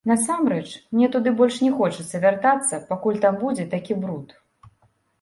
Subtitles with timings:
[0.09, 4.39] Насамрэч, мне туды больш не хочацца вяртацца, пакуль там будзе такі бруд.